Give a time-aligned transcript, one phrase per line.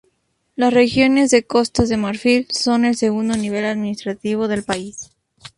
[0.55, 5.11] Las regiones de Costa de Marfil son el segundo nivel administrativo del país.